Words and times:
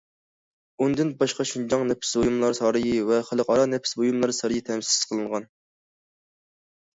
ئۇندىن 0.83 1.09
باشقا 1.17 1.45
شىنجاڭ 1.49 1.83
نەپىس 1.89 2.13
بۇيۇملار 2.21 2.55
سارىيى 2.61 2.95
ۋە 3.11 3.19
خەلقئارا 3.27 3.67
نەپىس 3.75 3.93
بۇيۇملار 4.01 4.35
سارىيى 4.39 4.67
تەسىس 4.71 4.97
قىلىنغان. 5.13 5.47